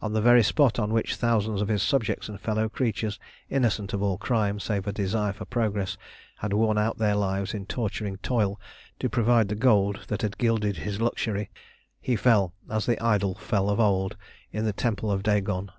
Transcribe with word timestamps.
On 0.00 0.12
the 0.12 0.20
very 0.22 0.44
spot 0.44 0.78
on 0.78 0.92
which 0.92 1.16
thousands 1.16 1.60
of 1.60 1.66
his 1.66 1.82
subjects 1.82 2.28
and 2.28 2.38
fellow 2.38 2.68
creatures, 2.68 3.18
innocent 3.50 3.92
of 3.92 4.04
all 4.04 4.18
crime 4.18 4.60
save 4.60 4.86
a 4.86 4.92
desire 4.92 5.32
for 5.32 5.46
progress, 5.46 5.98
had 6.36 6.52
worn 6.52 6.78
out 6.78 6.98
their 6.98 7.16
lives 7.16 7.54
in 7.54 7.66
torturing 7.66 8.18
toil 8.18 8.60
to 9.00 9.10
provide 9.10 9.48
the 9.48 9.56
gold 9.56 10.04
that 10.06 10.22
had 10.22 10.38
gilded 10.38 10.76
his 10.76 11.00
luxury, 11.00 11.50
he 12.00 12.14
fell 12.14 12.54
as 12.70 12.86
the 12.86 13.02
Idol 13.04 13.34
fell 13.34 13.68
of 13.68 13.80
old 13.80 14.16
in 14.52 14.64
the 14.64 14.72
temple 14.72 15.10
of 15.10 15.24
Dagon. 15.24 15.72